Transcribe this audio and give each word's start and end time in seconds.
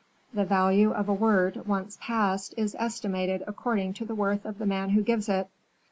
The 0.33 0.45
value 0.45 0.93
of 0.93 1.07
a 1.09 1.13
word, 1.13 1.67
once 1.67 1.99
passed, 2.01 2.55
is 2.57 2.75
estimated 2.79 3.43
according 3.45 3.93
to 3.93 4.05
the 4.05 4.15
worth 4.15 4.45
of 4.45 4.57
the 4.57 4.65
man 4.65 4.89
who 4.89 5.03
gives 5.03 5.29
it. 5.29 5.47